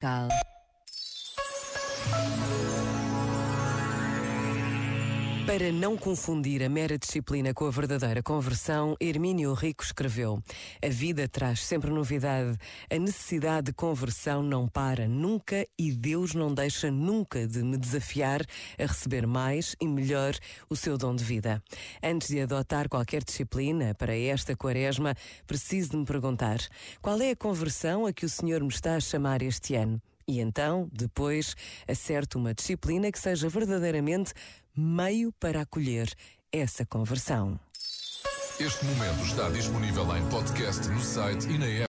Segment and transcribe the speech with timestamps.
[0.00, 0.47] 卡。
[5.48, 10.42] Para não confundir a mera disciplina com a verdadeira conversão, Hermínio Rico escreveu:
[10.84, 12.54] A vida traz sempre novidade,
[12.90, 18.42] a necessidade de conversão não para nunca e Deus não deixa nunca de me desafiar
[18.78, 20.34] a receber mais e melhor
[20.68, 21.62] o seu dom de vida.
[22.02, 25.14] Antes de adotar qualquer disciplina para esta quaresma,
[25.46, 26.58] preciso de me perguntar:
[27.00, 29.98] qual é a conversão a que o Senhor me está a chamar este ano?
[30.28, 31.56] E então, depois,
[31.88, 34.34] acerte uma disciplina que seja verdadeiramente
[34.76, 36.12] meio para acolher
[36.52, 37.58] essa conversão.
[38.60, 41.86] Este momento está disponível em podcast no site e na app.